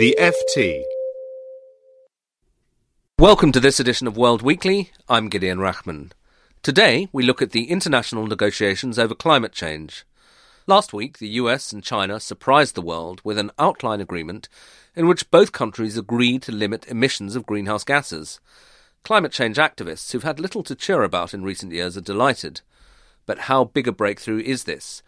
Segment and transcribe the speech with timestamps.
[0.00, 0.82] The FT.
[3.18, 4.92] Welcome to this edition of World Weekly.
[5.10, 6.12] I'm Gideon Rachman.
[6.62, 10.06] Today, we look at the international negotiations over climate change.
[10.66, 14.48] Last week, the US and China surprised the world with an outline agreement
[14.96, 18.40] in which both countries agreed to limit emissions of greenhouse gases.
[19.04, 22.62] Climate change activists who've had little to cheer about in recent years are delighted.
[23.26, 25.02] But how big a breakthrough is this?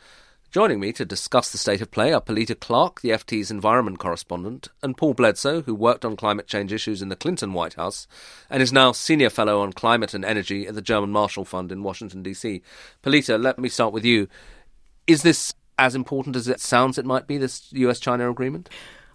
[0.53, 4.69] Joining me to discuss the state of play are Pilita Clark, the FT's environment correspondent,
[4.83, 8.07] and Paul Bledsoe, who worked on climate change issues in the Clinton White House
[8.51, 11.83] and is now senior fellow on climate and energy at the German Marshall Fund in
[11.83, 12.61] Washington, D.C.
[13.03, 14.29] Pilita, let me start with you.
[15.07, 18.69] Is this as important as it sounds it might be, this US China agreement?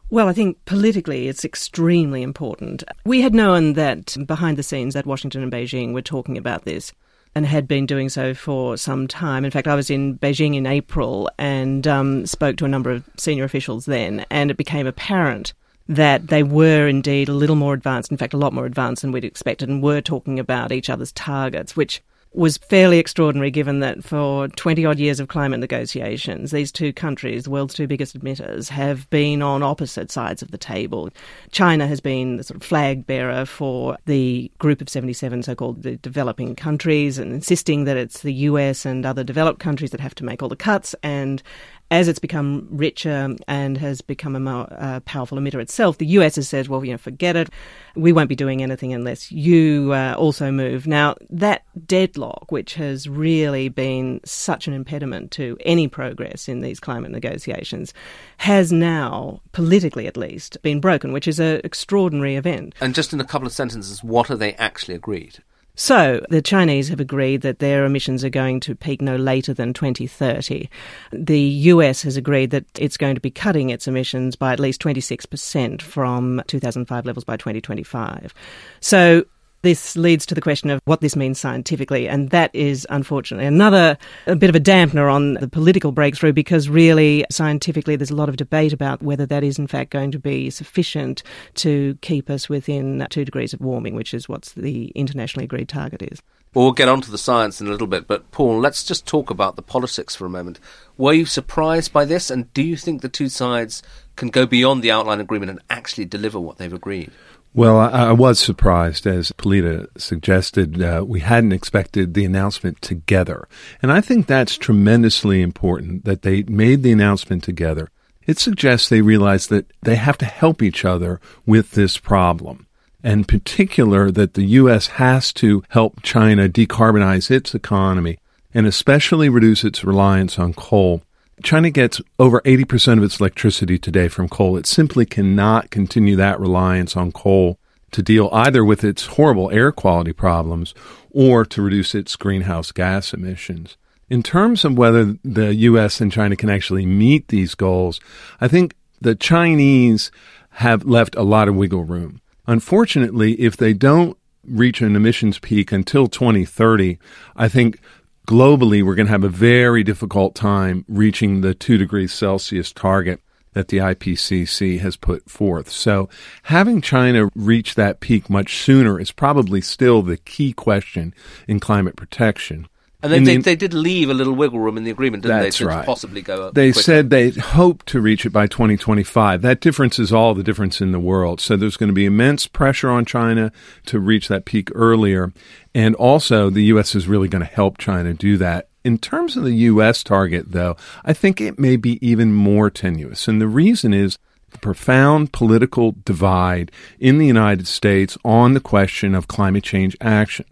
[0.10, 2.84] Well, I think politically it's extremely important.
[3.06, 6.94] We had known that behind the scenes that Washington and Beijing were talking about this
[7.38, 9.46] and had been doing so for some time.
[9.46, 13.04] In fact, I was in Beijing in April and um, spoke to a number of
[13.16, 15.54] senior officials then, and it became apparent
[15.88, 19.12] that they were indeed a little more advanced, in fact, a lot more advanced than
[19.12, 22.02] we'd expected, and were talking about each other's targets, which
[22.34, 27.46] was fairly extraordinary given that for 20 odd years of climate negotiations, these two countries,
[27.46, 31.10] the world's two biggest emitters, have been on opposite sides of the table.
[31.52, 35.84] China has been the sort of flag bearer for the group of 77 so called
[35.84, 40.16] the developing countries and insisting that it's the US and other developed countries that have
[40.16, 41.42] to make all the cuts and
[41.90, 46.36] as it's become richer and has become a more uh, powerful emitter itself, the US
[46.36, 47.50] has said, well, you know, forget it.
[47.96, 50.86] We won't be doing anything unless you uh, also move.
[50.86, 56.80] Now, that deadlock, which has really been such an impediment to any progress in these
[56.80, 57.94] climate negotiations,
[58.38, 62.76] has now, politically at least, been broken, which is an extraordinary event.
[62.82, 65.42] And just in a couple of sentences, what have they actually agreed?
[65.78, 69.74] So the Chinese have agreed that their emissions are going to peak no later than
[69.74, 70.68] 2030.
[71.14, 74.82] The US has agreed that it's going to be cutting its emissions by at least
[74.82, 78.34] 26% from 2005 levels by 2025.
[78.80, 79.24] So
[79.68, 83.98] this leads to the question of what this means scientifically, and that is unfortunately another
[84.26, 88.38] bit of a dampener on the political breakthrough because really scientifically there's a lot of
[88.38, 91.22] debate about whether that is in fact going to be sufficient
[91.56, 96.02] to keep us within two degrees of warming, which is what the internationally agreed target
[96.02, 96.22] is.
[96.58, 99.06] Well, we'll get on to the science in a little bit, but Paul, let's just
[99.06, 100.60] talk about the politics for a moment.
[100.98, 103.84] Were you surprised by this, and do you think the two sides
[104.16, 107.12] can go beyond the outline agreement and actually deliver what they've agreed?
[107.54, 110.82] Well, I, I, was surprised, as Pilita suggested.
[110.82, 113.48] Uh, we hadn't expected the announcement together.
[113.84, 117.92] And I think that's tremendously important that they made the announcement together.
[118.26, 122.67] It suggests they realize that they have to help each other with this problem.
[123.04, 124.88] And in particular, that the U.S.
[124.88, 128.18] has to help China decarbonize its economy
[128.54, 131.02] and especially reduce its reliance on coal
[131.44, 134.58] China gets over 80% of its electricity today from coal.
[134.58, 137.60] It simply cannot continue that reliance on coal
[137.92, 140.74] to deal either with its horrible air quality problems
[141.12, 143.78] or to reduce its greenhouse gas emissions.
[144.10, 146.02] In terms of whether the U.S.
[146.02, 148.00] and China can actually meet these goals,
[148.42, 150.12] I think the Chinese
[150.52, 152.20] have left a lot of wiggle room.
[152.48, 156.98] Unfortunately, if they don't reach an emissions peak until 2030,
[157.36, 157.80] I think
[158.28, 163.20] globally, we're going to have a very difficult time reaching the 2 degrees Celsius target
[163.54, 165.70] that the IPCC has put forth.
[165.70, 166.10] So
[166.44, 171.14] having China reach that peak much sooner is probably still the key question
[171.48, 172.68] in climate protection.
[173.04, 175.42] And then they, the, they did leave a little wiggle room in the agreement, didn't
[175.42, 175.66] that's they?
[175.66, 175.86] To right.
[175.86, 176.56] possibly go up.
[176.56, 179.44] They said they hope to reach it by 2025.
[179.44, 181.40] That difference is all the difference in the world.
[181.40, 183.52] So there's going to be immense pressure on China
[183.86, 185.32] to reach that peak earlier.
[185.76, 186.96] And also, the U.S.
[186.96, 188.70] is really going to help China do that.
[188.84, 190.04] In terms of the U.S.
[190.04, 190.76] target, though,
[191.06, 193.28] I think it may be even more tenuous.
[193.28, 194.18] And the reason is
[194.50, 200.46] the profound political divide in the United States on the question of climate change action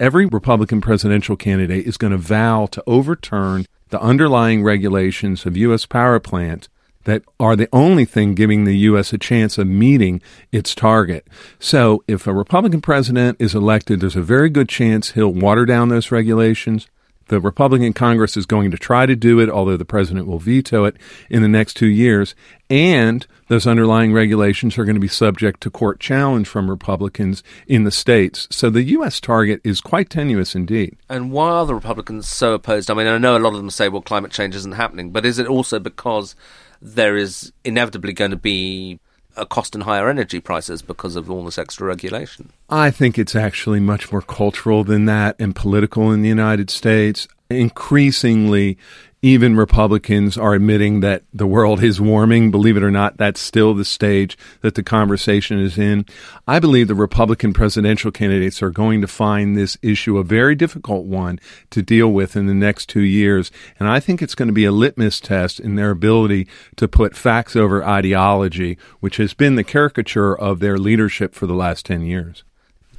[0.00, 5.84] every Republican presidential candidate is going to vow to overturn the underlying regulations of U.S.
[5.84, 6.68] power plants
[7.04, 9.12] that are the only thing giving the U.S.
[9.12, 10.20] a chance of meeting
[10.52, 11.26] its target.
[11.58, 15.88] So if a Republican president is elected, there's a very good chance he'll water down
[15.88, 16.88] those regulations.
[17.30, 20.84] The Republican Congress is going to try to do it, although the president will veto
[20.84, 20.96] it
[21.28, 22.34] in the next two years.
[22.68, 27.84] And those underlying regulations are going to be subject to court challenge from Republicans in
[27.84, 28.48] the states.
[28.50, 29.20] So the U.S.
[29.20, 30.96] target is quite tenuous indeed.
[31.08, 32.90] And why are the Republicans so opposed?
[32.90, 35.24] I mean, I know a lot of them say, well, climate change isn't happening, but
[35.24, 36.34] is it also because
[36.82, 38.98] there is inevitably going to be
[39.46, 42.50] cost in higher energy prices because of all this extra regulation?
[42.68, 47.28] I think it's actually much more cultural than that and political in the United States.
[47.48, 48.78] Increasingly,
[49.22, 52.50] even Republicans are admitting that the world is warming.
[52.50, 56.06] Believe it or not, that's still the stage that the conversation is in.
[56.48, 61.04] I believe the Republican presidential candidates are going to find this issue a very difficult
[61.04, 61.38] one
[61.68, 63.50] to deal with in the next two years.
[63.78, 67.14] And I think it's going to be a litmus test in their ability to put
[67.14, 72.02] facts over ideology, which has been the caricature of their leadership for the last 10
[72.02, 72.42] years.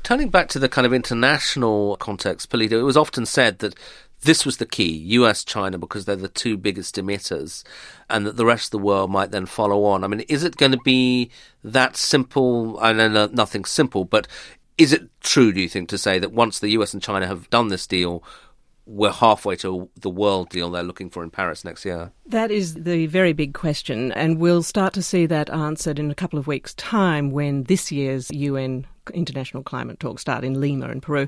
[0.03, 3.75] Turning back to the kind of international context, Pilita, it was often said that
[4.21, 7.63] this was the key US, China, because they're the two biggest emitters,
[8.09, 10.03] and that the rest of the world might then follow on.
[10.03, 11.31] I mean, is it going to be
[11.63, 12.77] that simple?
[12.79, 14.27] I know nothing simple, but
[14.77, 17.49] is it true, do you think, to say that once the US and China have
[17.49, 18.23] done this deal,
[18.85, 22.11] we're halfway to the world deal they're looking for in Paris next year?
[22.25, 26.15] That is the very big question, and we'll start to see that answered in a
[26.15, 31.01] couple of weeks' time when this year's UN International Climate Talks start in Lima in
[31.01, 31.27] Peru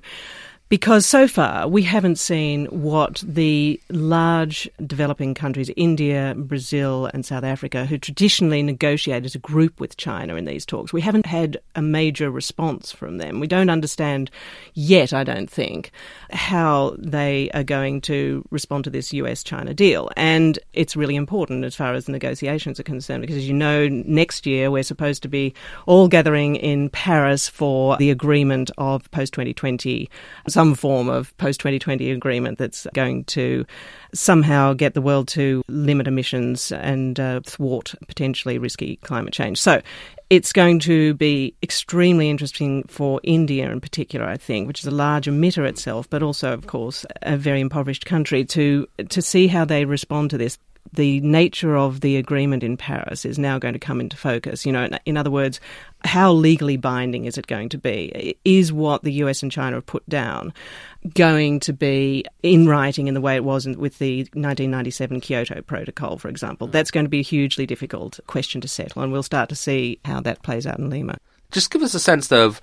[0.74, 7.44] because so far we haven't seen what the large developing countries, India, Brazil, and South
[7.44, 11.60] Africa, who traditionally negotiate as a group with China in these talks, we haven't had
[11.76, 13.40] a major response from them.
[13.40, 14.32] We don't understand
[14.74, 15.92] yet, I don't think,
[16.32, 20.10] how they are going to respond to this US China deal.
[20.18, 23.88] And it's really important as far as the negotiations are concerned, because as you know,
[23.90, 25.54] next year we're supposed to be
[25.86, 30.10] all gathering in Paris for the agreement of post 2020
[30.64, 33.66] some form of post 2020 agreement that's going to
[34.14, 39.60] somehow get the world to limit emissions and uh, thwart potentially risky climate change.
[39.60, 39.82] So
[40.30, 44.92] it's going to be extremely interesting for India in particular, I think, which is a
[44.92, 49.66] large emitter itself, but also, of course, a very impoverished country, to to see how
[49.66, 50.58] they respond to this
[50.92, 54.66] the nature of the agreement in Paris is now going to come into focus.
[54.66, 55.60] You know, in other words,
[56.04, 58.38] how legally binding is it going to be?
[58.46, 60.54] Is what the US and China have put down
[61.16, 66.18] going to be in writing in the way it was with the 1997 Kyoto Protocol,
[66.18, 66.68] for example?
[66.68, 66.72] Mm.
[66.72, 70.00] That's going to be a hugely difficult question to settle, and we'll start to see
[70.06, 71.18] how that plays out in Lima.
[71.52, 72.62] Just give us a sense, though, of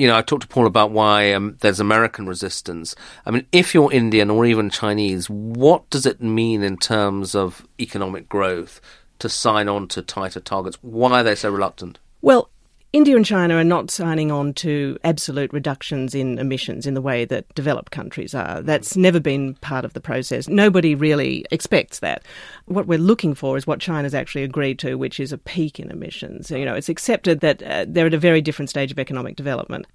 [0.00, 2.94] you know, I talked to Paul about why um, there's American resistance.
[3.26, 7.68] I mean, if you're Indian or even Chinese, what does it mean in terms of
[7.78, 8.80] economic growth
[9.18, 10.78] to sign on to tighter targets?
[10.80, 11.98] Why are they so reluctant?
[12.22, 12.48] Well,
[12.92, 17.24] India and China are not signing on to absolute reductions in emissions in the way
[17.24, 18.60] that developed countries are.
[18.62, 20.48] That's never been part of the process.
[20.48, 22.24] Nobody really expects that.
[22.64, 25.88] What we're looking for is what China's actually agreed to, which is a peak in
[25.92, 26.50] emissions.
[26.50, 29.86] You know, it's accepted that uh, they're at a very different stage of economic development.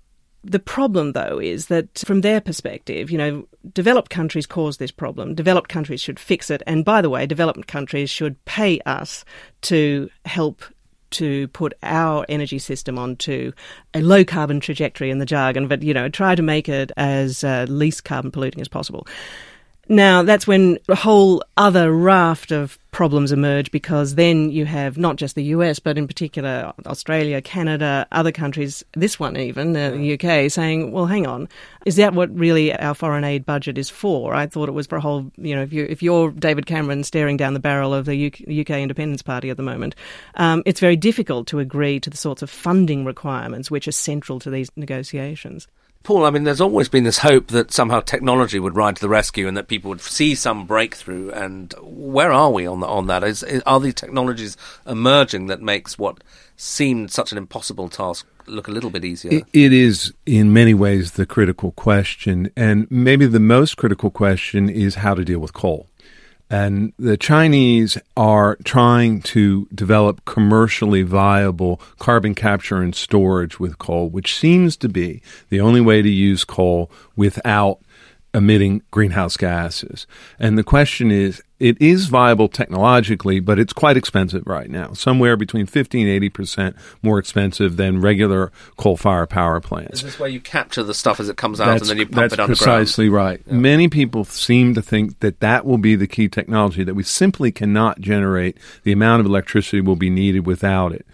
[0.45, 5.35] The problem, though, is that from their perspective, you know, developed countries cause this problem.
[5.35, 6.61] Developed countries should fix it.
[6.65, 9.25] And by the way, developed countries should pay us
[9.63, 10.63] to help
[11.15, 13.51] to put our energy system onto
[13.93, 17.43] a low carbon trajectory in the jargon, but, you know, try to make it as
[17.43, 19.07] uh, least carbon polluting as possible.
[19.87, 25.17] Now, that's when a whole other raft of problems emerge because then you have not
[25.17, 30.49] just the US, but in particular Australia, Canada, other countries, this one even, the UK,
[30.49, 31.47] saying, well, hang on,
[31.85, 34.33] is that what really our foreign aid budget is for?
[34.33, 37.03] I thought it was for a whole, you know, if, you, if you're David Cameron
[37.03, 39.93] staring down the barrel of the UK, UK Independence Party at the moment,
[40.35, 44.39] um, it's very difficult to agree to the sorts of funding requirements which are central
[44.39, 45.67] to these negotiations.
[46.05, 49.09] Paul, I mean, there's always been this hope that somehow technology would ride to the
[49.09, 51.31] rescue and that people would see some breakthrough.
[51.31, 53.23] And where are we on the, on that?
[53.23, 56.23] Is, is, are these technologies emerging that makes what
[56.55, 59.31] seemed such an impossible task look a little bit easier?
[59.33, 62.51] it, it is, in many ways, the critical question.
[62.55, 65.87] And maybe the most critical question is how to deal with coal.
[66.55, 74.07] And the Chinese are trying to develop commercially viable carbon capture and storage with coal,
[74.07, 77.79] which seems to be the only way to use coal without
[78.35, 80.05] emitting greenhouse gases.
[80.37, 85.37] And the question is, it is viable technologically, but it's quite expensive right now, somewhere
[85.37, 89.99] between 50 and 80% more expensive than regular coal fired power plants.
[89.99, 92.05] Is this where you capture the stuff as it comes out that's, and then you
[92.07, 92.49] pump it underground?
[92.49, 93.41] That's precisely right.
[93.47, 93.53] Yeah.
[93.53, 97.53] Many people seem to think that that will be the key technology, that we simply
[97.53, 101.05] cannot generate the amount of electricity will be needed without it.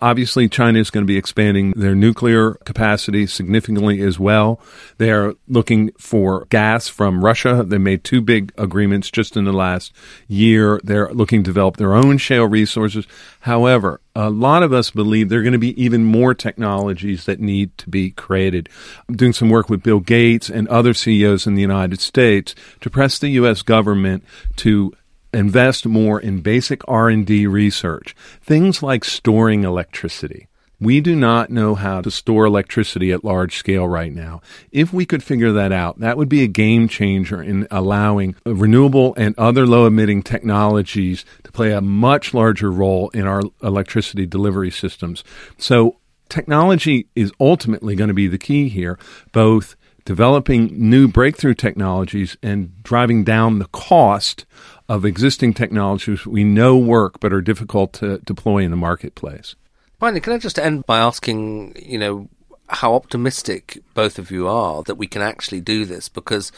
[0.00, 4.60] Obviously, China is going to be expanding their nuclear capacity significantly as well.
[4.98, 7.64] They are looking for gas from Russia.
[7.66, 9.92] They made two big agreements just in the last
[10.26, 10.80] year.
[10.84, 13.06] They're looking to develop their own shale resources.
[13.40, 17.40] However, a lot of us believe there are going to be even more technologies that
[17.40, 18.68] need to be created.
[19.08, 22.90] I'm doing some work with Bill Gates and other CEOs in the United States to
[22.90, 23.62] press the U.S.
[23.62, 24.24] government
[24.56, 24.92] to
[25.32, 30.48] invest more in basic R&D research, things like storing electricity.
[30.80, 34.40] We do not know how to store electricity at large scale right now.
[34.70, 39.12] If we could figure that out, that would be a game changer in allowing renewable
[39.16, 44.70] and other low emitting technologies to play a much larger role in our electricity delivery
[44.70, 45.24] systems.
[45.56, 45.96] So
[46.28, 49.00] technology is ultimately going to be the key here,
[49.32, 54.46] both developing new breakthrough technologies and driving down the cost
[54.88, 59.54] of existing technologies we know work but are difficult to deploy in the marketplace.
[60.00, 62.28] Finally, can I just end by asking, you know,
[62.68, 66.08] how optimistic both of you are that we can actually do this?
[66.08, 66.52] Because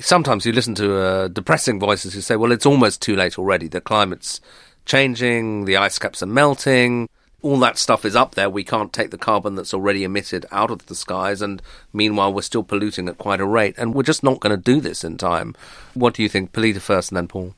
[0.00, 3.68] sometimes you listen to uh, depressing voices who say, well, it's almost too late already.
[3.68, 4.40] The climate's
[4.86, 7.08] changing, the ice caps are melting,
[7.42, 8.50] all that stuff is up there.
[8.50, 12.42] We can't take the carbon that's already emitted out of the skies, and meanwhile, we're
[12.42, 15.16] still polluting at quite a rate, and we're just not going to do this in
[15.16, 15.54] time.
[15.94, 16.52] What do you think?
[16.52, 17.54] Pilita first, and then Paul.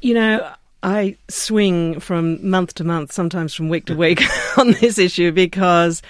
[0.00, 0.52] You know,
[0.82, 4.22] I swing from month to month, sometimes from week to week
[4.58, 6.02] on this issue because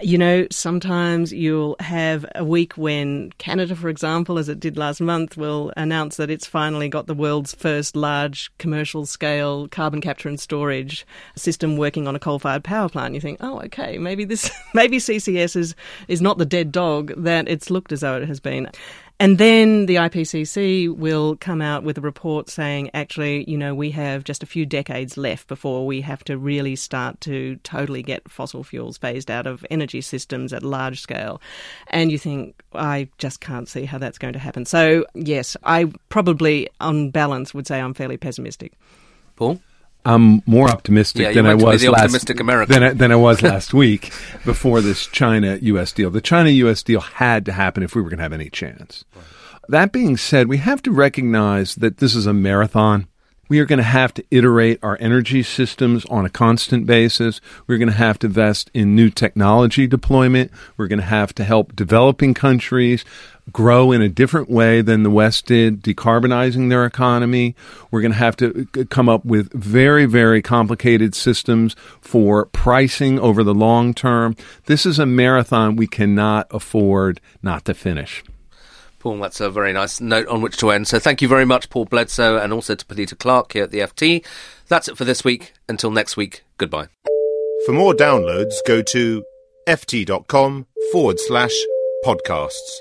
[0.00, 5.00] you know, sometimes you'll have a week when Canada, for example, as it did last
[5.00, 10.28] month, will announce that it's finally got the world's first large commercial scale carbon capture
[10.28, 13.14] and storage system working on a coal fired power plant.
[13.14, 15.74] You think, oh, okay, maybe this, maybe CCS is,
[16.06, 18.70] is not the dead dog that it's looked as though it has been.
[19.20, 23.90] And then the IPCC will come out with a report saying, actually, you know, we
[23.90, 28.30] have just a few decades left before we have to really start to totally get
[28.30, 31.42] fossil fuels phased out of energy systems at large scale.
[31.88, 34.64] And you think, I just can't see how that's going to happen.
[34.64, 38.74] So, yes, I probably, on balance, would say I'm fairly pessimistic.
[39.34, 39.60] Paul?
[40.08, 42.26] I'm more optimistic yeah, than I was last
[42.66, 44.10] than I, than I was last week
[44.46, 45.92] before this China U.S.
[45.92, 46.10] deal.
[46.10, 46.82] The China U.S.
[46.82, 49.04] deal had to happen if we were going to have any chance.
[49.14, 49.24] Right.
[49.68, 53.06] That being said, we have to recognize that this is a marathon.
[53.48, 57.40] We are going to have to iterate our energy systems on a constant basis.
[57.66, 60.50] We're going to have to invest in new technology deployment.
[60.76, 63.04] We're going to have to help developing countries
[63.50, 67.54] grow in a different way than the West did, decarbonizing their economy.
[67.90, 73.18] We're going to have to uh, come up with very, very complicated systems for pricing
[73.18, 74.36] over the long term.
[74.66, 78.22] This is a marathon we cannot afford not to finish.
[78.98, 80.88] Paul, that's a very nice note on which to end.
[80.88, 83.80] So thank you very much, Paul Bledsoe, and also to Pilita Clark here at the
[83.80, 84.24] FT.
[84.68, 85.52] That's it for this week.
[85.68, 86.88] Until next week, goodbye.
[87.66, 89.24] For more downloads, go to
[89.68, 91.54] ft.com forward slash
[92.04, 92.80] podcasts.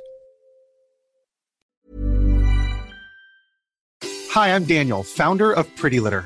[4.32, 6.26] Hi, I'm Daniel, founder of Pretty Litter.